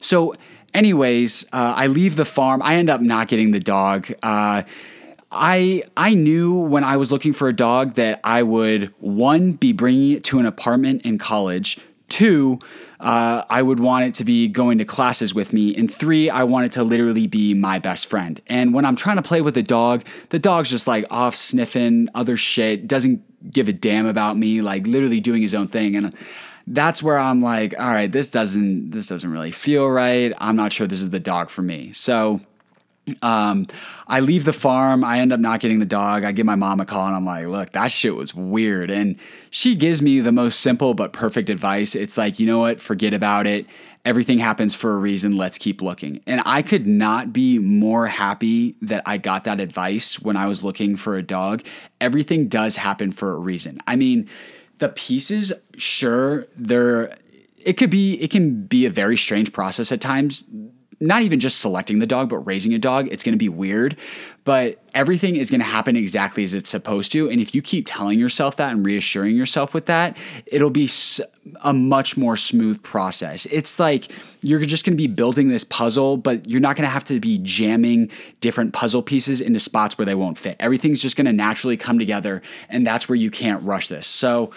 so 0.00 0.34
anyways, 0.76 1.44
uh, 1.52 1.74
I 1.76 1.88
leave 1.88 2.14
the 2.14 2.24
farm. 2.24 2.62
I 2.62 2.76
end 2.76 2.90
up 2.90 3.00
not 3.00 3.28
getting 3.28 3.50
the 3.50 3.60
dog. 3.60 4.12
Uh, 4.22 4.62
I 5.32 5.82
I 5.96 6.14
knew 6.14 6.60
when 6.60 6.84
I 6.84 6.96
was 6.98 7.10
looking 7.10 7.32
for 7.32 7.48
a 7.48 7.52
dog 7.52 7.94
that 7.94 8.20
I 8.22 8.42
would 8.42 8.94
one 9.00 9.52
be 9.52 9.72
bringing 9.72 10.12
it 10.12 10.24
to 10.24 10.38
an 10.38 10.46
apartment 10.46 11.02
in 11.02 11.18
college. 11.18 11.80
Two, 12.08 12.60
uh, 13.00 13.42
I 13.50 13.62
would 13.62 13.80
want 13.80 14.06
it 14.06 14.14
to 14.14 14.24
be 14.24 14.46
going 14.46 14.78
to 14.78 14.84
classes 14.84 15.34
with 15.34 15.52
me. 15.52 15.74
And 15.74 15.92
three, 15.92 16.30
I 16.30 16.44
want 16.44 16.66
it 16.66 16.72
to 16.72 16.84
literally 16.84 17.26
be 17.26 17.52
my 17.52 17.80
best 17.80 18.06
friend. 18.06 18.40
And 18.46 18.72
when 18.72 18.84
I'm 18.84 18.94
trying 18.94 19.16
to 19.16 19.22
play 19.22 19.40
with 19.40 19.54
the 19.54 19.62
dog, 19.62 20.04
the 20.28 20.38
dog's 20.38 20.70
just 20.70 20.86
like 20.86 21.04
off 21.10 21.34
sniffing 21.34 22.08
other 22.14 22.36
shit, 22.36 22.86
doesn't 22.86 23.50
give 23.50 23.68
a 23.68 23.72
damn 23.72 24.06
about 24.06 24.38
me, 24.38 24.62
like 24.62 24.86
literally 24.86 25.18
doing 25.18 25.42
his 25.42 25.54
own 25.54 25.66
thing. 25.66 25.96
And 25.96 26.14
that's 26.66 27.02
where 27.02 27.18
I'm 27.18 27.40
like, 27.40 27.78
all 27.78 27.88
right, 27.88 28.10
this 28.10 28.30
doesn't 28.30 28.90
this 28.90 29.06
doesn't 29.06 29.30
really 29.30 29.52
feel 29.52 29.86
right. 29.86 30.32
I'm 30.38 30.56
not 30.56 30.72
sure 30.72 30.86
this 30.86 31.00
is 31.00 31.10
the 31.10 31.20
dog 31.20 31.50
for 31.50 31.62
me. 31.62 31.92
So 31.92 32.40
um, 33.22 33.66
I 34.08 34.20
leave 34.20 34.44
the 34.44 34.52
farm. 34.52 35.04
I 35.04 35.20
end 35.20 35.32
up 35.32 35.38
not 35.38 35.60
getting 35.60 35.78
the 35.78 35.86
dog. 35.86 36.24
I 36.24 36.32
give 36.32 36.46
my 36.46 36.56
mom 36.56 36.80
a 36.80 36.86
call 36.86 37.06
and 37.06 37.14
I'm 37.14 37.24
like, 37.24 37.46
look, 37.46 37.72
that 37.72 37.92
shit 37.92 38.16
was 38.16 38.34
weird. 38.34 38.90
And 38.90 39.16
she 39.50 39.76
gives 39.76 40.02
me 40.02 40.20
the 40.20 40.32
most 40.32 40.60
simple 40.60 40.92
but 40.94 41.12
perfect 41.12 41.48
advice. 41.48 41.94
It's 41.94 42.16
like, 42.16 42.40
you 42.40 42.46
know 42.46 42.58
what? 42.58 42.80
Forget 42.80 43.14
about 43.14 43.46
it. 43.46 43.66
Everything 44.04 44.38
happens 44.38 44.74
for 44.74 44.92
a 44.92 44.98
reason. 44.98 45.36
Let's 45.36 45.58
keep 45.58 45.82
looking. 45.82 46.20
And 46.26 46.40
I 46.46 46.62
could 46.62 46.86
not 46.86 47.32
be 47.32 47.58
more 47.58 48.06
happy 48.06 48.76
that 48.82 49.02
I 49.06 49.18
got 49.18 49.44
that 49.44 49.60
advice 49.60 50.20
when 50.20 50.36
I 50.36 50.46
was 50.46 50.62
looking 50.62 50.96
for 50.96 51.16
a 51.16 51.22
dog. 51.22 51.62
Everything 52.00 52.48
does 52.48 52.76
happen 52.76 53.10
for 53.10 53.32
a 53.32 53.38
reason. 53.38 53.78
I 53.86 53.96
mean, 53.96 54.28
the 54.78 54.88
pieces, 54.90 55.52
sure, 55.76 56.46
they're 56.56 57.16
it 57.64 57.74
could 57.76 57.90
be 57.90 58.14
it 58.20 58.30
can 58.30 58.62
be 58.62 58.86
a 58.86 58.90
very 58.90 59.16
strange 59.16 59.52
process 59.52 59.90
at 59.90 60.00
times 60.00 60.44
not 61.00 61.22
even 61.22 61.40
just 61.40 61.60
selecting 61.60 61.98
the 61.98 62.06
dog, 62.06 62.28
but 62.28 62.38
raising 62.38 62.72
a 62.72 62.78
dog, 62.78 63.08
it's 63.10 63.22
going 63.22 63.34
to 63.34 63.38
be 63.38 63.48
weird. 63.48 63.96
But 64.46 64.80
everything 64.94 65.36
is 65.36 65.50
going 65.50 65.60
to 65.60 65.66
happen 65.66 65.94
exactly 65.94 66.42
as 66.42 66.54
it's 66.54 66.70
supposed 66.70 67.12
to. 67.12 67.28
And 67.28 67.38
if 67.38 67.54
you 67.54 67.60
keep 67.60 67.84
telling 67.86 68.18
yourself 68.18 68.56
that 68.56 68.72
and 68.72 68.86
reassuring 68.86 69.36
yourself 69.36 69.74
with 69.74 69.86
that, 69.86 70.16
it'll 70.46 70.70
be 70.70 70.88
a 71.62 71.72
much 71.74 72.16
more 72.16 72.36
smooth 72.36 72.82
process. 72.82 73.46
It's 73.46 73.78
like 73.78 74.10
you're 74.42 74.60
just 74.60 74.86
going 74.86 74.94
to 74.94 74.96
be 74.96 75.06
building 75.06 75.48
this 75.48 75.64
puzzle, 75.64 76.16
but 76.16 76.48
you're 76.48 76.60
not 76.60 76.76
going 76.76 76.86
to 76.86 76.90
have 76.90 77.04
to 77.04 77.20
be 77.20 77.38
jamming 77.38 78.10
different 78.40 78.72
puzzle 78.72 79.02
pieces 79.02 79.40
into 79.40 79.60
spots 79.60 79.98
where 79.98 80.06
they 80.06 80.14
won't 80.14 80.38
fit. 80.38 80.56
Everything's 80.60 81.02
just 81.02 81.16
going 81.16 81.26
to 81.26 81.32
naturally 81.32 81.76
come 81.76 81.98
together, 81.98 82.40
and 82.68 82.86
that's 82.86 83.08
where 83.08 83.16
you 83.16 83.30
can't 83.30 83.62
rush 83.62 83.88
this. 83.88 84.06
So 84.06 84.50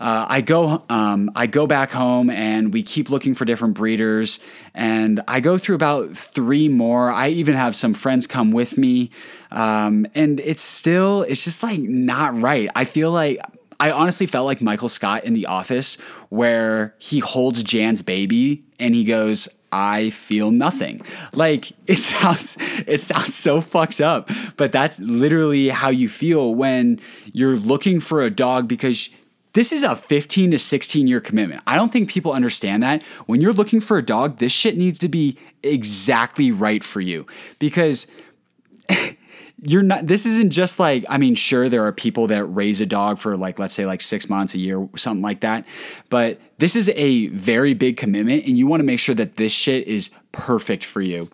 uh, 0.00 0.26
I 0.28 0.40
go, 0.40 0.82
um, 0.88 1.30
I 1.36 1.46
go 1.46 1.66
back 1.66 1.92
home, 1.92 2.30
and 2.30 2.72
we 2.72 2.82
keep 2.82 3.10
looking 3.10 3.34
for 3.34 3.44
different 3.44 3.74
breeders, 3.74 4.40
and 4.74 5.22
I 5.28 5.40
go 5.40 5.56
through 5.56 5.76
about 5.76 6.16
three 6.16 6.68
more. 6.68 7.12
I 7.12 7.28
even 7.28 7.54
have 7.54 7.76
some 7.76 7.94
friends 7.94 8.26
come 8.26 8.50
with 8.50 8.76
me. 8.76 9.10
Um, 9.50 10.06
and 10.14 10.40
it's 10.40 10.62
still, 10.62 11.22
it's 11.22 11.44
just 11.44 11.62
like 11.62 11.80
not 11.80 12.40
right. 12.40 12.68
I 12.74 12.84
feel 12.84 13.10
like 13.10 13.40
I 13.80 13.90
honestly 13.90 14.26
felt 14.26 14.46
like 14.46 14.60
Michael 14.60 14.88
Scott 14.88 15.24
in 15.24 15.34
The 15.34 15.46
Office, 15.46 15.96
where 16.28 16.94
he 16.98 17.18
holds 17.18 17.62
Jan's 17.62 18.02
baby 18.02 18.64
and 18.78 18.94
he 18.94 19.04
goes, 19.04 19.48
I 19.72 20.10
feel 20.10 20.52
nothing. 20.52 21.00
Like 21.32 21.72
it 21.86 21.96
sounds 21.96 22.56
it 22.86 23.00
sounds 23.00 23.34
so 23.34 23.60
fucked 23.60 24.00
up, 24.00 24.30
but 24.56 24.72
that's 24.72 25.00
literally 25.00 25.68
how 25.68 25.90
you 25.90 26.08
feel 26.08 26.54
when 26.54 27.00
you're 27.32 27.56
looking 27.56 28.00
for 28.00 28.22
a 28.22 28.30
dog 28.30 28.68
because 28.68 29.10
this 29.54 29.72
is 29.72 29.82
a 29.82 29.94
15 29.96 30.52
to 30.52 30.58
16 30.58 31.06
year 31.06 31.20
commitment. 31.20 31.62
I 31.66 31.76
don't 31.76 31.92
think 31.92 32.08
people 32.08 32.32
understand 32.32 32.82
that. 32.82 33.02
When 33.26 33.40
you're 33.40 33.52
looking 33.52 33.80
for 33.80 33.98
a 33.98 34.02
dog, 34.02 34.38
this 34.38 34.52
shit 34.52 34.76
needs 34.76 34.98
to 35.00 35.08
be 35.08 35.36
exactly 35.62 36.52
right 36.52 36.84
for 36.84 37.00
you 37.00 37.26
because 37.58 38.06
you're 39.66 39.82
not 39.82 40.06
this 40.06 40.26
isn't 40.26 40.50
just 40.50 40.78
like 40.78 41.04
i 41.08 41.18
mean 41.18 41.34
sure 41.34 41.68
there 41.68 41.84
are 41.84 41.92
people 41.92 42.26
that 42.26 42.44
raise 42.44 42.80
a 42.80 42.86
dog 42.86 43.18
for 43.18 43.36
like 43.36 43.58
let's 43.58 43.74
say 43.74 43.86
like 43.86 44.00
six 44.00 44.28
months 44.28 44.54
a 44.54 44.58
year 44.58 44.88
something 44.96 45.22
like 45.22 45.40
that 45.40 45.66
but 46.10 46.40
this 46.58 46.76
is 46.76 46.88
a 46.90 47.28
very 47.28 47.74
big 47.74 47.96
commitment 47.96 48.44
and 48.46 48.58
you 48.58 48.66
want 48.66 48.80
to 48.80 48.84
make 48.84 49.00
sure 49.00 49.14
that 49.14 49.36
this 49.36 49.52
shit 49.52 49.86
is 49.86 50.10
perfect 50.32 50.84
for 50.84 51.00
you 51.00 51.28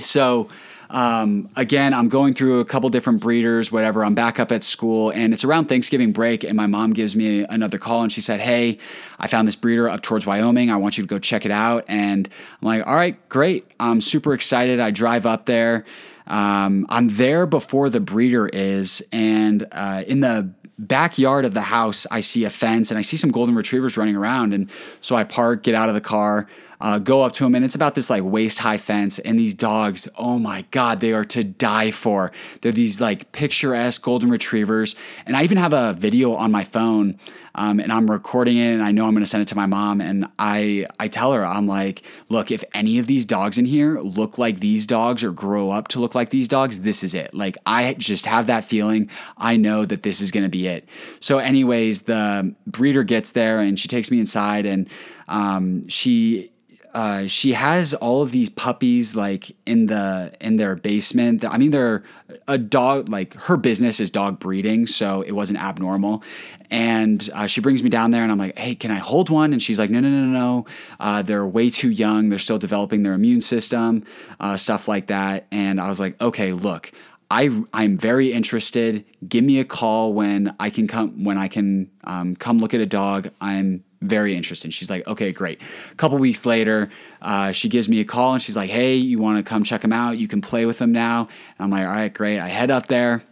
so 0.00 0.48
um, 0.90 1.48
again, 1.56 1.92
I'm 1.92 2.08
going 2.08 2.34
through 2.34 2.60
a 2.60 2.64
couple 2.64 2.88
different 2.90 3.20
breeders, 3.20 3.72
whatever. 3.72 4.04
I'm 4.04 4.14
back 4.14 4.38
up 4.38 4.52
at 4.52 4.62
school, 4.62 5.10
and 5.10 5.32
it's 5.32 5.42
around 5.42 5.66
Thanksgiving 5.66 6.12
break, 6.12 6.44
and 6.44 6.56
my 6.56 6.66
mom 6.66 6.92
gives 6.92 7.16
me 7.16 7.44
another 7.44 7.78
call, 7.78 8.02
and 8.02 8.12
she 8.12 8.20
said, 8.20 8.40
"Hey, 8.40 8.78
I 9.18 9.26
found 9.26 9.48
this 9.48 9.56
breeder 9.56 9.88
up 9.88 10.02
towards 10.02 10.26
Wyoming. 10.26 10.70
I 10.70 10.76
want 10.76 10.96
you 10.96 11.02
to 11.02 11.08
go 11.08 11.18
check 11.18 11.44
it 11.44 11.50
out." 11.50 11.84
And 11.88 12.28
I'm 12.62 12.68
like, 12.68 12.86
"All 12.86 12.94
right, 12.94 13.16
great. 13.28 13.66
I'm 13.80 14.00
super 14.00 14.34
excited." 14.34 14.78
I 14.78 14.90
drive 14.90 15.26
up 15.26 15.46
there. 15.46 15.84
Um, 16.26 16.86
I'm 16.88 17.08
there 17.08 17.46
before 17.46 17.90
the 17.90 18.00
breeder 18.00 18.48
is, 18.48 19.02
and 19.12 19.66
uh, 19.72 20.04
in 20.06 20.20
the 20.20 20.52
backyard 20.78 21.44
of 21.44 21.54
the 21.54 21.62
house, 21.62 22.06
I 22.10 22.20
see 22.20 22.44
a 22.44 22.50
fence 22.50 22.90
and 22.90 22.98
I 22.98 23.02
see 23.02 23.16
some 23.16 23.30
golden 23.30 23.54
retrievers 23.54 23.96
running 23.96 24.16
around. 24.16 24.52
And 24.52 24.70
so 25.00 25.16
I 25.16 25.24
park, 25.24 25.62
get 25.62 25.74
out 25.74 25.88
of 25.88 25.94
the 25.94 26.00
car, 26.00 26.48
uh, 26.80 26.98
go 26.98 27.22
up 27.22 27.32
to 27.32 27.44
them, 27.44 27.54
and 27.54 27.64
it's 27.64 27.74
about 27.74 27.94
this 27.94 28.10
like 28.10 28.22
waist 28.24 28.58
high 28.58 28.78
fence. 28.78 29.18
And 29.20 29.38
these 29.38 29.54
dogs, 29.54 30.08
oh 30.16 30.38
my 30.38 30.64
God, 30.70 31.00
they 31.00 31.12
are 31.12 31.24
to 31.26 31.44
die 31.44 31.90
for. 31.90 32.32
They're 32.60 32.72
these 32.72 33.00
like 33.00 33.32
picturesque 33.32 34.02
golden 34.02 34.30
retrievers. 34.30 34.96
And 35.26 35.36
I 35.36 35.44
even 35.44 35.58
have 35.58 35.72
a 35.72 35.92
video 35.92 36.34
on 36.34 36.50
my 36.50 36.64
phone 36.64 37.18
um, 37.54 37.78
and 37.78 37.92
I'm 37.92 38.10
recording 38.10 38.56
it 38.56 38.72
and 38.72 38.82
I 38.82 38.90
know 38.90 39.06
I'm 39.06 39.12
going 39.12 39.22
to 39.22 39.30
send 39.30 39.42
it 39.42 39.48
to 39.48 39.56
my 39.56 39.66
mom. 39.66 40.00
And 40.00 40.26
I, 40.38 40.86
I 40.98 41.08
tell 41.08 41.32
her, 41.32 41.44
I'm 41.44 41.66
like, 41.66 42.02
look, 42.28 42.50
if 42.50 42.64
any 42.74 42.98
of 42.98 43.06
these 43.06 43.24
dogs 43.24 43.58
in 43.58 43.64
here 43.64 44.00
look 44.00 44.38
like 44.38 44.60
these 44.60 44.86
dogs 44.86 45.22
or 45.22 45.30
grow 45.30 45.70
up 45.70 45.88
to 45.88 46.00
look 46.00 46.14
like 46.14 46.30
these 46.30 46.48
dogs, 46.48 46.80
this 46.80 47.04
is 47.04 47.14
it. 47.14 47.34
Like, 47.34 47.56
I 47.64 47.94
just 47.94 48.26
have 48.26 48.46
that 48.48 48.64
feeling. 48.64 49.08
I 49.36 49.56
know 49.56 49.84
that 49.84 50.02
this 50.02 50.20
is 50.20 50.30
going 50.30 50.44
to 50.44 50.50
be 50.50 50.66
it. 50.66 50.88
So, 51.20 51.38
anyways, 51.38 52.02
the 52.02 52.54
breeder 52.66 53.04
gets 53.04 53.32
there 53.32 53.60
and 53.60 53.78
she 53.78 53.88
takes 53.88 54.10
me 54.10 54.18
inside 54.18 54.66
and 54.66 54.88
um, 55.28 55.88
she 55.88 56.50
uh, 56.94 57.26
she 57.26 57.54
has 57.54 57.92
all 57.94 58.22
of 58.22 58.30
these 58.30 58.48
puppies 58.48 59.16
like 59.16 59.56
in 59.66 59.86
the 59.86 60.32
in 60.40 60.56
their 60.56 60.76
basement. 60.76 61.44
I 61.44 61.58
mean, 61.58 61.72
they're 61.72 62.04
a 62.46 62.56
dog. 62.56 63.08
Like 63.08 63.34
her 63.34 63.56
business 63.56 63.98
is 63.98 64.10
dog 64.10 64.38
breeding, 64.38 64.86
so 64.86 65.22
it 65.22 65.32
wasn't 65.32 65.58
abnormal. 65.58 66.22
And 66.70 67.28
uh, 67.34 67.46
she 67.46 67.60
brings 67.60 67.82
me 67.82 67.90
down 67.90 68.12
there, 68.12 68.22
and 68.22 68.30
I'm 68.30 68.38
like, 68.38 68.56
"Hey, 68.56 68.76
can 68.76 68.92
I 68.92 68.98
hold 68.98 69.28
one?" 69.28 69.52
And 69.52 69.60
she's 69.60 69.78
like, 69.78 69.90
"No, 69.90 69.98
no, 69.98 70.08
no, 70.08 70.26
no. 70.26 70.66
Uh, 71.00 71.22
they're 71.22 71.44
way 71.44 71.68
too 71.68 71.90
young. 71.90 72.28
They're 72.28 72.38
still 72.38 72.58
developing 72.58 73.02
their 73.02 73.14
immune 73.14 73.40
system, 73.40 74.04
uh, 74.38 74.56
stuff 74.56 74.86
like 74.86 75.08
that." 75.08 75.46
And 75.50 75.80
I 75.80 75.88
was 75.88 75.98
like, 75.98 76.20
"Okay, 76.20 76.52
look." 76.52 76.92
I 77.30 77.50
I'm 77.72 77.98
very 77.98 78.32
interested. 78.32 79.04
Give 79.26 79.42
me 79.42 79.58
a 79.58 79.64
call 79.64 80.12
when 80.12 80.54
I 80.60 80.70
can 80.70 80.86
come 80.86 81.24
when 81.24 81.38
I 81.38 81.48
can 81.48 81.90
um, 82.04 82.36
come 82.36 82.58
look 82.58 82.74
at 82.74 82.80
a 82.80 82.86
dog. 82.86 83.30
I'm 83.40 83.82
very 84.04 84.36
interested. 84.36 84.72
She's 84.72 84.90
like, 84.90 85.06
okay, 85.06 85.32
great. 85.32 85.60
A 85.90 85.94
couple 85.94 86.18
weeks 86.18 86.46
later, 86.46 86.90
uh, 87.22 87.52
she 87.52 87.68
gives 87.68 87.88
me 87.88 88.00
a 88.00 88.04
call 88.04 88.34
and 88.34 88.42
she's 88.42 88.56
like, 88.56 88.70
hey, 88.70 88.94
you 88.96 89.18
want 89.18 89.44
to 89.44 89.48
come 89.48 89.64
check 89.64 89.80
them 89.80 89.92
out? 89.92 90.18
You 90.18 90.28
can 90.28 90.40
play 90.40 90.66
with 90.66 90.78
them 90.78 90.92
now. 90.92 91.28
And 91.58 91.60
I'm 91.60 91.70
like, 91.70 91.86
all 91.86 91.92
right, 91.92 92.12
great. 92.12 92.38
I 92.38 92.48
head 92.48 92.70
up 92.70 92.86
there. 92.86 93.22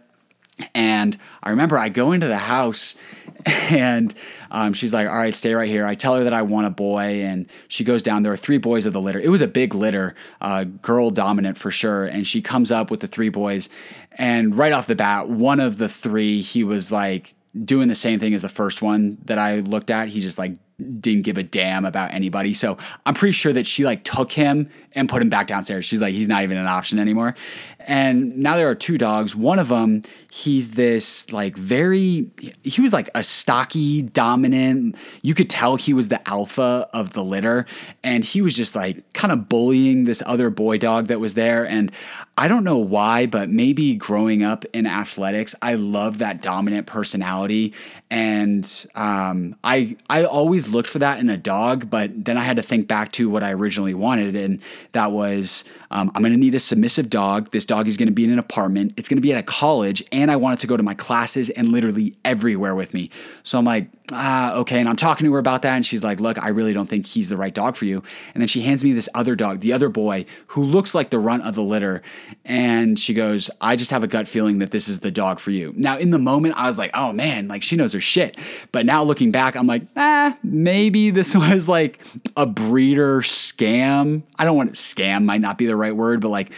And 0.75 1.17
I 1.41 1.49
remember 1.49 1.77
I 1.79 1.89
go 1.89 2.11
into 2.11 2.27
the 2.27 2.37
house 2.37 2.95
and 3.45 4.13
um, 4.51 4.73
she's 4.73 4.93
like, 4.93 5.07
all 5.07 5.15
right, 5.15 5.33
stay 5.33 5.55
right 5.55 5.67
here. 5.67 5.85
I 5.85 5.95
tell 5.95 6.15
her 6.15 6.23
that 6.25 6.33
I 6.33 6.43
want 6.43 6.67
a 6.67 6.69
boy, 6.69 7.23
and 7.23 7.49
she 7.67 7.83
goes 7.83 8.03
down. 8.03 8.21
There 8.21 8.31
are 8.31 8.37
three 8.37 8.59
boys 8.59 8.85
of 8.85 8.93
the 8.93 9.01
litter. 9.01 9.19
It 9.19 9.29
was 9.29 9.41
a 9.41 9.47
big 9.47 9.73
litter, 9.73 10.13
uh, 10.41 10.65
girl 10.65 11.09
dominant 11.09 11.57
for 11.57 11.71
sure. 11.71 12.05
And 12.05 12.27
she 12.27 12.39
comes 12.39 12.69
up 12.69 12.91
with 12.91 12.99
the 12.99 13.07
three 13.07 13.29
boys. 13.29 13.67
And 14.11 14.55
right 14.55 14.71
off 14.71 14.85
the 14.85 14.95
bat, 14.95 15.27
one 15.27 15.59
of 15.59 15.79
the 15.79 15.89
three, 15.89 16.41
he 16.41 16.63
was 16.63 16.91
like, 16.91 17.33
doing 17.61 17.87
the 17.87 17.95
same 17.95 18.19
thing 18.19 18.33
as 18.33 18.41
the 18.41 18.49
first 18.49 18.81
one 18.81 19.17
that 19.25 19.37
I 19.37 19.59
looked 19.59 19.91
at. 19.91 20.09
He 20.09 20.19
just 20.21 20.37
like 20.37 20.53
didn't 20.99 21.23
give 21.23 21.37
a 21.37 21.43
damn 21.43 21.85
about 21.85 22.13
anybody. 22.13 22.53
So 22.53 22.77
I'm 23.05 23.13
pretty 23.13 23.33
sure 23.33 23.53
that 23.53 23.67
she 23.67 23.85
like 23.85 24.03
took 24.03 24.31
him 24.31 24.69
and 24.95 25.09
put 25.09 25.21
him 25.21 25.29
back 25.29 25.47
downstairs. 25.47 25.85
She's 25.85 26.01
like, 26.01 26.13
he's 26.13 26.27
not 26.27 26.43
even 26.43 26.57
an 26.57 26.67
option 26.67 26.99
anymore. 26.99 27.35
And 27.79 28.37
now 28.37 28.55
there 28.55 28.69
are 28.69 28.75
two 28.75 28.97
dogs. 28.97 29.35
One 29.35 29.59
of 29.59 29.67
them, 29.67 30.03
he's 30.31 30.71
this 30.71 31.31
like 31.31 31.57
very, 31.57 32.29
he 32.63 32.81
was 32.81 32.93
like 32.93 33.09
a 33.13 33.23
stocky, 33.23 34.01
dominant. 34.01 34.95
You 35.21 35.33
could 35.33 35.49
tell 35.49 35.75
he 35.75 35.93
was 35.93 36.07
the 36.07 36.27
alpha 36.27 36.89
of 36.93 37.13
the 37.13 37.23
litter. 37.23 37.65
And 38.03 38.23
he 38.23 38.41
was 38.41 38.55
just 38.55 38.75
like 38.75 39.11
kind 39.13 39.33
of 39.33 39.49
bullying 39.49 40.05
this 40.05 40.23
other 40.25 40.49
boy 40.49 40.77
dog 40.77 41.07
that 41.07 41.19
was 41.19 41.33
there. 41.33 41.67
And 41.67 41.91
I 42.37 42.47
don't 42.47 42.63
know 42.63 42.77
why, 42.77 43.25
but 43.25 43.49
maybe 43.49 43.95
growing 43.95 44.43
up 44.43 44.65
in 44.73 44.87
athletics, 44.87 45.53
I 45.61 45.75
love 45.75 46.19
that 46.19 46.41
dominant 46.41 46.87
personality. 46.87 47.73
And 48.09 48.87
um, 48.95 49.55
I, 49.63 49.97
I 50.09 50.23
always 50.23 50.69
looked 50.69 50.89
for 50.89 50.99
that 50.99 51.19
in 51.19 51.29
a 51.29 51.37
dog, 51.37 51.89
but 51.89 52.25
then 52.25 52.37
I 52.37 52.43
had 52.43 52.57
to 52.57 52.63
think 52.63 52.87
back 52.87 53.11
to 53.13 53.29
what 53.29 53.43
I 53.43 53.51
originally 53.51 53.93
wanted. 53.93 54.35
And 54.35 54.61
that 54.91 55.11
was 55.11 55.63
um, 55.93 56.11
I'm 56.15 56.23
going 56.23 56.33
to 56.33 56.39
need 56.39 56.55
a 56.55 56.59
submissive 56.59 57.07
dog. 57.07 57.51
This 57.51 57.65
dog 57.65 57.87
is 57.87 57.97
going 57.97 58.07
to 58.07 58.13
be 58.13 58.23
in 58.23 58.31
an 58.31 58.39
apartment. 58.39 58.93
It's 58.97 59.07
going 59.07 59.17
to 59.17 59.21
be 59.21 59.31
at 59.31 59.37
a 59.37 59.43
college, 59.43 60.03
and 60.11 60.31
I 60.31 60.35
want 60.35 60.55
it 60.55 60.59
to 60.61 60.67
go 60.67 60.75
to 60.75 60.81
my 60.81 60.95
classes 60.95 61.51
and 61.51 61.69
literally 61.69 62.17
everywhere 62.25 62.73
with 62.73 62.95
me. 62.95 63.11
So 63.43 63.59
I'm 63.59 63.65
like, 63.65 63.89
ah, 64.11 64.55
okay. 64.55 64.79
And 64.79 64.87
I'm 64.87 64.95
talking 64.95 65.25
to 65.25 65.33
her 65.33 65.39
about 65.39 65.61
that. 65.63 65.75
And 65.75 65.85
she's 65.85 66.03
like, 66.03 66.19
look, 66.19 66.41
I 66.41 66.49
really 66.49 66.73
don't 66.73 66.87
think 66.87 67.05
he's 67.05 67.29
the 67.29 67.37
right 67.37 67.53
dog 67.53 67.75
for 67.75 67.85
you. 67.85 68.03
And 68.33 68.41
then 68.41 68.47
she 68.47 68.61
hands 68.61 68.83
me 68.83 68.93
this 68.93 69.09
other 69.13 69.35
dog, 69.35 69.61
the 69.61 69.73
other 69.73 69.89
boy, 69.89 70.25
who 70.47 70.63
looks 70.63 70.93
like 70.93 71.09
the 71.09 71.19
runt 71.19 71.43
of 71.43 71.55
the 71.55 71.63
litter. 71.63 72.01
And 72.45 72.99
she 72.99 73.13
goes, 73.13 73.49
I 73.61 73.75
just 73.75 73.91
have 73.91 74.03
a 74.03 74.07
gut 74.07 74.27
feeling 74.27 74.59
that 74.59 74.71
this 74.71 74.87
is 74.87 74.99
the 74.99 75.11
dog 75.11 75.39
for 75.39 75.51
you. 75.51 75.73
Now, 75.75 75.97
in 75.97 76.11
the 76.11 76.19
moment, 76.19 76.55
I 76.57 76.67
was 76.67 76.77
like, 76.77 76.91
oh 76.93 77.13
man, 77.13 77.47
like 77.47 77.63
she 77.63 77.75
knows 77.75 77.93
her 77.93 78.01
shit. 78.01 78.37
But 78.71 78.85
now 78.85 79.03
looking 79.03 79.31
back, 79.31 79.55
I'm 79.55 79.67
like, 79.67 79.83
ah, 79.95 80.37
maybe 80.43 81.09
this 81.09 81.35
was 81.35 81.67
like 81.67 81.99
a 82.35 82.45
breeder 82.45 83.21
scam. 83.21 84.23
I 84.37 84.45
don't 84.45 84.57
want 84.57 84.73
scam, 84.73 85.25
might 85.25 85.41
not 85.41 85.57
be 85.57 85.65
the 85.65 85.75
right 85.75 85.82
word, 85.91 86.21
but 86.21 86.29
like 86.29 86.51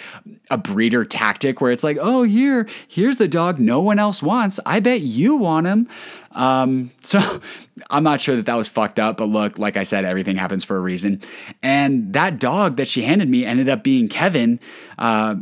a 0.50 0.58
breeder 0.58 1.04
tactic 1.04 1.62
where 1.62 1.72
it's 1.72 1.84
like, 1.84 1.98
oh, 2.00 2.24
here, 2.24 2.68
here's 2.88 3.18
the 3.18 3.28
dog 3.28 3.60
no 3.60 3.82
one 3.82 4.00
else 4.00 4.22
wants. 4.22 4.60
I 4.66 4.80
bet 4.80 5.02
you 5.02 5.36
want 5.36 5.68
him. 5.68 5.90
Um, 6.32 6.92
so 7.02 7.42
I'm 7.90 8.04
not 8.04 8.22
sure 8.22 8.36
that 8.36 8.46
that 8.46 8.56
was 8.56 8.70
fucked 8.70 9.00
up, 9.00 9.18
but 9.18 9.26
look, 9.26 9.58
like 9.58 9.78
I 9.78 9.84
said, 9.84 10.06
everything 10.06 10.36
happens 10.36 10.64
for 10.64 10.78
a 10.78 10.82
reason. 10.82 11.22
And 11.64 12.14
that 12.14 12.40
dog 12.40 12.78
that 12.78 12.88
she 12.88 13.02
handed 13.02 13.30
me 13.30 13.46
ended 13.46 13.70
up 13.70 13.84
being 13.84 14.08
Kevin. 14.08 14.60
Uh, 14.98 15.38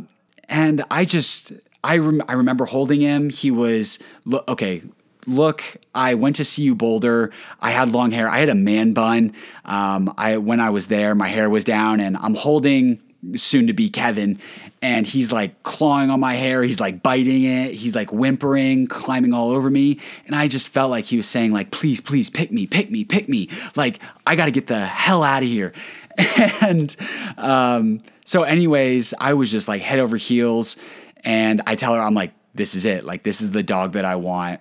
and 0.48 0.84
I 0.90 1.04
just, 1.04 1.52
I, 1.82 1.98
rem- 1.98 2.22
I 2.28 2.32
remember 2.32 2.64
holding 2.64 3.00
him. 3.00 3.30
He 3.30 3.50
was, 3.50 3.98
look, 4.24 4.48
okay, 4.48 4.82
look, 5.26 5.62
I 5.94 6.14
went 6.14 6.36
to 6.36 6.44
CU 6.44 6.74
Boulder. 6.74 7.32
I 7.60 7.70
had 7.70 7.92
long 7.92 8.10
hair. 8.10 8.28
I 8.28 8.38
had 8.38 8.48
a 8.48 8.54
man 8.54 8.92
bun. 8.92 9.32
Um, 9.64 10.12
I 10.16 10.36
when 10.38 10.60
I 10.60 10.70
was 10.70 10.88
there, 10.88 11.14
my 11.14 11.28
hair 11.28 11.48
was 11.48 11.64
down, 11.64 12.00
and 12.00 12.16
I'm 12.16 12.34
holding 12.34 13.00
soon 13.36 13.66
to 13.66 13.72
be 13.72 13.88
Kevin, 13.88 14.38
and 14.82 15.06
he's 15.06 15.32
like 15.32 15.62
clawing 15.62 16.10
on 16.10 16.20
my 16.20 16.34
hair. 16.34 16.62
He's 16.62 16.80
like 16.80 17.02
biting 17.02 17.44
it. 17.44 17.72
He's 17.72 17.96
like 17.96 18.12
whimpering, 18.12 18.86
climbing 18.86 19.32
all 19.32 19.50
over 19.50 19.70
me. 19.70 19.98
And 20.26 20.36
I 20.36 20.48
just 20.48 20.68
felt 20.68 20.90
like 20.90 21.06
he 21.06 21.16
was 21.16 21.26
saying, 21.26 21.52
like, 21.52 21.70
please, 21.70 22.00
please 22.00 22.28
pick 22.28 22.52
me, 22.52 22.66
pick 22.66 22.90
me, 22.90 23.04
pick 23.04 23.28
me. 23.28 23.48
Like, 23.76 24.00
I 24.26 24.36
got 24.36 24.44
to 24.46 24.50
get 24.50 24.66
the 24.66 24.84
hell 24.84 25.22
out 25.22 25.42
of 25.42 25.48
here. 25.48 25.72
And 26.60 26.94
um, 27.36 28.02
so, 28.24 28.44
anyways, 28.44 29.14
I 29.18 29.34
was 29.34 29.50
just 29.50 29.66
like 29.66 29.82
head 29.82 29.98
over 29.98 30.16
heels. 30.16 30.76
And 31.24 31.60
I 31.66 31.74
tell 31.74 31.94
her, 31.94 32.00
I'm 32.00 32.14
like, 32.14 32.32
this 32.54 32.74
is 32.74 32.84
it. 32.84 33.04
Like, 33.04 33.24
this 33.24 33.40
is 33.40 33.50
the 33.50 33.62
dog 33.62 33.92
that 33.92 34.04
I 34.04 34.16
want. 34.16 34.60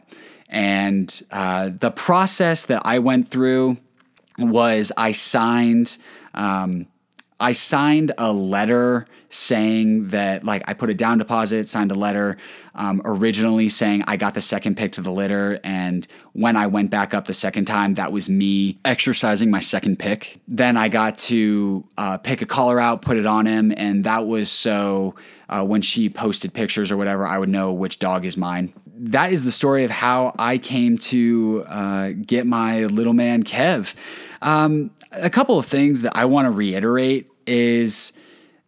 And 0.50 1.22
uh, 1.32 1.70
the 1.77 1.91
process 1.91 2.65
that 2.65 2.82
I 2.86 3.00
went 3.00 3.27
through 3.27 3.77
was 4.39 4.91
I 4.98 5.12
signed. 5.12 5.98
Um, 6.34 6.88
I 7.40 7.52
signed 7.52 8.12
a 8.18 8.32
letter 8.32 9.08
saying 9.30 10.10
that, 10.10 10.44
like, 10.44 10.63
I 10.68 10.74
put 10.74 10.90
a 10.90 10.94
down 10.94 11.18
deposit, 11.18 11.68
signed 11.68 11.92
a 11.92 11.96
letter 11.96 12.38
um, 12.75 13.02
originally 13.06 13.70
saying 13.70 14.04
I 14.08 14.18
got 14.18 14.34
the 14.34 14.42
second 14.42 14.78
pick 14.78 14.94
to 14.94 15.02
the 15.02 15.12
litter. 15.12 15.60
And 15.63 16.08
when 16.34 16.56
I 16.56 16.68
went 16.68 16.90
back 16.90 17.13
up 17.13 17.25
the 17.25 17.34
second 17.34 17.66
time, 17.66 17.96
that 17.96 18.12
was 18.12 18.30
me 18.30 18.80
exercising 18.84 19.52
my 19.52 19.60
second 19.60 20.00
pick. 20.00 20.40
Then 20.48 20.78
I 20.78 20.90
got 20.90 21.18
to 21.20 21.88
uh, 21.98 22.18
pick 22.18 22.42
a 22.42 22.46
collar 22.46 22.80
out, 22.80 23.02
put 23.02 23.18
it 23.18 23.25
on 23.25 23.46
him. 23.46 23.74
And 23.75 24.04
that 24.06 24.25
was 24.25 24.52
so 24.52 25.16
uh, 25.50 25.63
when 25.63 25.82
she 25.82 26.10
posted 26.10 26.54
pictures 26.54 26.92
or 26.92 26.98
whatever, 26.98 27.28
I 27.28 27.38
would 27.38 27.50
know 27.50 27.72
which 27.72 28.00
dog 28.00 28.25
is 28.25 28.38
mine. 28.38 28.74
That 28.96 29.32
is 29.32 29.44
the 29.44 29.52
story 29.52 29.84
of 29.86 29.92
how 29.92 30.36
I 30.38 30.58
came 30.58 30.98
to 31.00 31.66
uh, 31.68 32.12
get 32.12 32.46
my 32.46 32.86
little 32.86 33.14
man 33.14 33.44
Kev. 33.44 33.96
Um, 34.42 34.92
a 35.12 35.30
couple 35.30 35.58
of 35.58 35.66
things 35.66 36.02
that 36.02 36.16
I 36.16 36.26
want 36.26 36.46
to 36.46 36.52
reiterate 36.52 37.30
is 37.48 38.14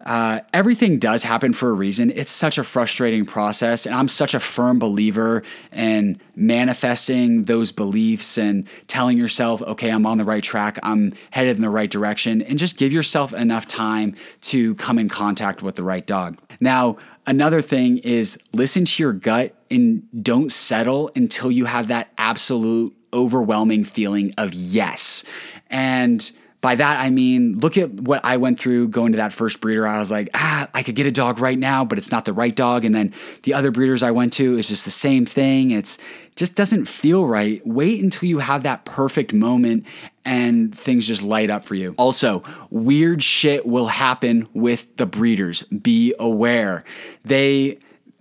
uh, 0.06 0.42
everything 0.54 1.00
does 1.00 1.24
happen 1.24 1.52
for 1.52 1.70
a 1.70 1.74
reason. 1.74 2.12
It's 2.12 2.30
such 2.30 2.58
a 2.58 2.64
frustrating 2.64 3.26
process. 3.26 3.86
And 3.86 3.96
I'm 3.96 4.08
such 4.08 4.34
a 4.34 4.40
firm 4.40 4.78
believer 4.78 5.42
in 5.72 6.22
manifesting 6.36 7.46
those 7.46 7.72
beliefs 7.72 8.38
and 8.38 8.68
telling 8.88 9.18
yourself, 9.18 9.62
okay, 9.64 9.90
I'm 9.90 10.06
on 10.06 10.20
the 10.20 10.26
right 10.26 10.44
track, 10.44 10.78
I'm 10.84 11.14
headed 11.32 11.56
in 11.56 11.62
the 11.64 11.70
right 11.70 11.90
direction, 11.90 12.44
and 12.44 12.60
just 12.60 12.78
give 12.78 12.94
yourself 12.94 13.34
enough 13.34 13.68
time 13.68 14.16
to 14.42 14.76
come 14.76 15.00
in 15.00 15.10
contact 15.10 15.64
with 15.64 15.76
the 15.76 15.84
right 15.84 16.06
dog. 16.06 16.38
Now, 16.60 16.98
another 17.26 17.62
thing 17.62 17.98
is 18.00 18.38
listen 18.54 18.86
to 18.86 19.04
your 19.04 19.14
gut 19.14 19.55
and 19.70 20.04
don't 20.24 20.52
settle 20.52 21.12
until 21.16 21.52
you 21.52 21.66
have 21.66 21.88
that 21.90 22.12
absolute 22.18 22.96
overwhelming 23.14 23.84
feeling 23.84 24.34
of 24.38 24.54
yes. 24.54 25.24
And 25.70 26.32
by 26.66 26.74
that, 26.74 27.00
I 27.00 27.12
mean, 27.12 27.60
look 27.60 27.78
at 27.78 27.92
what 27.92 28.26
I 28.26 28.38
went 28.38 28.58
through 28.58 28.88
going 28.88 29.12
to 29.12 29.18
that 29.18 29.32
first 29.32 29.62
breeder. 29.62 29.88
I 29.88 30.00
was 30.00 30.10
like, 30.10 30.30
ah, 30.34 30.68
I 30.74 30.82
could 30.82 30.96
get 30.96 31.06
a 31.06 31.12
dog 31.12 31.38
right 31.38 31.60
now, 31.60 31.86
but 31.86 32.00
it's 32.00 32.12
not 32.12 32.26
the 32.26 32.34
right 32.34 32.56
dog. 32.56 32.86
And 32.86 32.96
then 32.96 33.14
the 33.44 33.54
other 33.54 33.70
breeders 33.70 34.02
I 34.02 34.10
went 34.10 34.34
to 34.34 34.58
is 34.58 34.70
just 34.70 34.84
the 34.84 34.90
same 34.90 35.28
thing. 35.28 35.70
It's 35.70 36.00
just 36.36 36.56
doesn't 36.56 36.86
feel 36.86 37.28
right. 37.28 37.62
Wait 37.68 38.04
until 38.04 38.28
you 38.28 38.40
have 38.40 38.64
that 38.64 38.84
perfect 38.84 39.32
moment 39.32 39.86
and 40.26 40.76
things 40.76 41.06
just 41.06 41.22
light 41.22 41.52
up 41.52 41.64
for 41.64 41.76
you. 41.76 41.94
Also, 42.00 42.42
weird 42.72 43.22
shit 43.22 43.68
will 43.68 43.86
happen 43.86 44.48
with 44.56 44.98
the 44.98 45.06
breeders. 45.06 45.62
Be 45.64 46.16
aware. 46.18 46.84
They, 47.24 47.78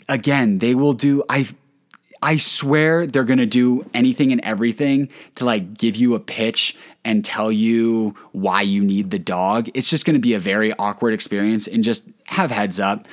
again, 0.09 0.59
they 0.59 0.75
will 0.75 0.93
do, 0.93 1.23
I 1.29 1.49
I 2.25 2.39
swear 2.39 3.07
they're 3.07 3.25
gonna 3.25 3.45
do 3.45 3.85
anything 3.93 4.33
and 4.33 4.41
everything 4.41 5.11
to 5.35 5.45
like 5.45 5.77
give 5.77 5.95
you 5.95 6.15
a 6.15 6.21
pitch 6.21 6.75
and 7.05 7.23
tell 7.23 7.53
you 7.53 8.15
why 8.33 8.63
you 8.63 8.83
need 8.83 9.11
the 9.11 9.19
dog. 9.19 9.69
It's 9.75 9.91
just 9.91 10.07
gonna 10.07 10.19
be 10.19 10.33
a 10.33 10.39
very 10.39 10.73
awkward 10.79 11.13
experience 11.13 11.67
and 11.67 11.85
just 11.85 12.09
have 12.29 12.51
heads 12.51 12.81
up. 12.81 13.07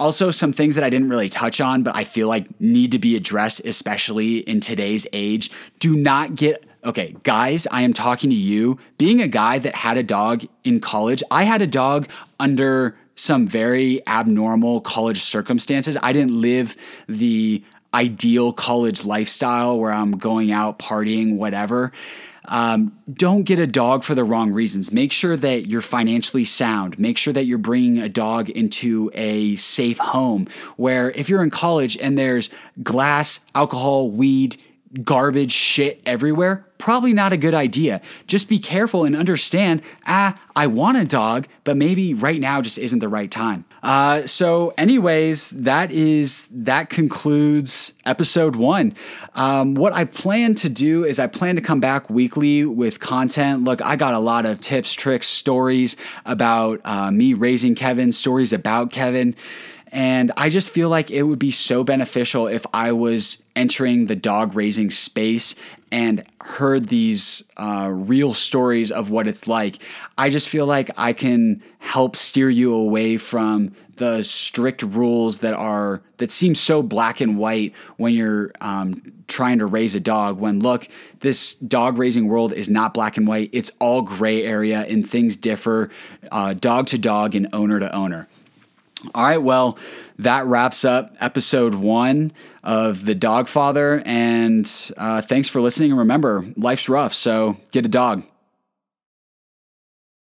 Also, 0.00 0.30
some 0.30 0.52
things 0.52 0.76
that 0.76 0.84
I 0.84 0.88
didn't 0.88 1.10
really 1.10 1.28
touch 1.28 1.60
on, 1.60 1.82
but 1.82 1.94
I 1.94 2.04
feel 2.04 2.26
like 2.26 2.58
need 2.58 2.92
to 2.92 2.98
be 2.98 3.16
addressed, 3.16 3.64
especially 3.66 4.38
in 4.38 4.60
today's 4.60 5.06
age. 5.12 5.50
Do 5.78 5.94
not 5.94 6.36
get 6.36 6.64
okay, 6.86 7.16
guys, 7.22 7.66
I 7.66 7.82
am 7.82 7.92
talking 7.92 8.30
to 8.30 8.36
you. 8.36 8.78
Being 8.96 9.20
a 9.20 9.28
guy 9.28 9.58
that 9.58 9.74
had 9.74 9.98
a 9.98 10.02
dog 10.02 10.44
in 10.64 10.80
college, 10.80 11.22
I 11.30 11.42
had 11.42 11.60
a 11.60 11.66
dog 11.66 12.08
under 12.40 12.96
some 13.16 13.46
very 13.46 14.06
abnormal 14.06 14.80
college 14.80 15.20
circumstances. 15.20 15.96
I 16.02 16.12
didn't 16.12 16.40
live 16.40 16.76
the 17.08 17.64
ideal 17.92 18.52
college 18.52 19.04
lifestyle 19.04 19.78
where 19.78 19.92
I'm 19.92 20.12
going 20.12 20.52
out 20.52 20.78
partying, 20.78 21.36
whatever. 21.36 21.92
Um, 22.48 22.96
don't 23.12 23.42
get 23.42 23.58
a 23.58 23.66
dog 23.66 24.04
for 24.04 24.14
the 24.14 24.22
wrong 24.22 24.52
reasons. 24.52 24.92
Make 24.92 25.12
sure 25.12 25.36
that 25.36 25.66
you're 25.66 25.80
financially 25.80 26.44
sound. 26.44 26.98
Make 26.98 27.18
sure 27.18 27.32
that 27.32 27.44
you're 27.44 27.58
bringing 27.58 27.98
a 27.98 28.08
dog 28.08 28.50
into 28.50 29.10
a 29.14 29.56
safe 29.56 29.98
home 29.98 30.46
where 30.76 31.10
if 31.12 31.28
you're 31.28 31.42
in 31.42 31.50
college 31.50 31.96
and 31.96 32.16
there's 32.16 32.50
glass, 32.82 33.40
alcohol, 33.54 34.10
weed, 34.10 34.58
garbage 35.02 35.52
shit 35.52 36.00
everywhere, 36.06 36.65
probably 36.78 37.12
not 37.12 37.32
a 37.32 37.36
good 37.36 37.54
idea. 37.54 38.00
Just 38.26 38.48
be 38.48 38.58
careful 38.58 39.04
and 39.04 39.16
understand 39.16 39.82
ah, 40.06 40.34
I 40.54 40.66
want 40.66 40.98
a 40.98 41.04
dog, 41.04 41.46
but 41.64 41.76
maybe 41.76 42.14
right 42.14 42.40
now 42.40 42.62
just 42.62 42.78
isn't 42.78 42.98
the 42.98 43.08
right 43.08 43.30
time. 43.30 43.64
Uh, 43.82 44.26
so, 44.26 44.72
anyways, 44.78 45.50
that 45.50 45.92
is 45.92 46.48
that 46.50 46.88
concludes 46.88 47.92
episode 48.04 48.56
one. 48.56 48.94
Um, 49.34 49.74
what 49.74 49.92
I 49.92 50.04
plan 50.04 50.54
to 50.56 50.68
do 50.68 51.04
is 51.04 51.18
I 51.18 51.26
plan 51.26 51.56
to 51.56 51.62
come 51.62 51.80
back 51.80 52.08
weekly 52.08 52.64
with 52.64 53.00
content. 53.00 53.64
Look, 53.64 53.82
I 53.82 53.96
got 53.96 54.14
a 54.14 54.18
lot 54.18 54.46
of 54.46 54.60
tips, 54.60 54.94
tricks, 54.94 55.26
stories 55.26 55.96
about 56.24 56.80
uh, 56.84 57.10
me 57.10 57.34
raising 57.34 57.74
Kevin, 57.74 58.12
stories 58.12 58.52
about 58.52 58.90
Kevin. 58.90 59.36
And 59.92 60.32
I 60.36 60.48
just 60.48 60.70
feel 60.70 60.88
like 60.88 61.10
it 61.10 61.22
would 61.22 61.38
be 61.38 61.52
so 61.52 61.84
beneficial 61.84 62.48
if 62.48 62.66
I 62.74 62.92
was 62.92 63.38
entering 63.54 64.06
the 64.06 64.16
dog 64.16 64.54
raising 64.54 64.90
space 64.90 65.54
and 65.92 66.24
heard 66.40 66.88
these 66.88 67.44
uh, 67.56 67.88
real 67.92 68.34
stories 68.34 68.90
of 68.90 69.10
what 69.10 69.26
it's 69.26 69.46
like. 69.46 69.78
I 70.18 70.28
just 70.28 70.48
feel 70.48 70.66
like 70.66 70.90
I 70.98 71.12
can 71.12 71.62
help 71.78 72.16
steer 72.16 72.50
you 72.50 72.74
away 72.74 73.16
from 73.16 73.74
the 73.96 74.22
strict 74.22 74.82
rules 74.82 75.38
that 75.38 75.54
are 75.54 76.02
that 76.18 76.30
seem 76.30 76.54
so 76.54 76.82
black 76.82 77.20
and 77.20 77.38
white 77.38 77.74
when 77.96 78.14
you're 78.14 78.52
um, 78.60 79.00
trying 79.26 79.58
to 79.58 79.66
raise 79.66 79.94
a 79.94 80.00
dog. 80.00 80.38
When 80.38 80.60
look, 80.60 80.88
this 81.20 81.54
dog 81.54 81.98
raising 81.98 82.28
world 82.28 82.52
is 82.52 82.68
not 82.68 82.92
black 82.92 83.16
and 83.16 83.26
white; 83.26 83.50
it's 83.52 83.72
all 83.78 84.02
gray 84.02 84.44
area, 84.44 84.80
and 84.80 85.08
things 85.08 85.36
differ 85.36 85.90
uh, 86.30 86.54
dog 86.54 86.86
to 86.88 86.98
dog 86.98 87.34
and 87.34 87.48
owner 87.52 87.80
to 87.80 87.94
owner. 87.94 88.28
All 89.14 89.24
right, 89.24 89.42
well, 89.42 89.78
that 90.18 90.46
wraps 90.46 90.84
up 90.84 91.14
episode 91.20 91.74
one 91.74 92.32
of 92.62 93.04
The 93.04 93.14
Dogfather. 93.14 94.02
And 94.06 94.70
uh, 94.96 95.20
thanks 95.20 95.48
for 95.48 95.60
listening. 95.60 95.90
And 95.90 95.98
remember, 95.98 96.44
life's 96.56 96.88
rough, 96.88 97.14
so 97.14 97.56
get 97.70 97.84
a 97.84 97.88
dog. 97.88 98.24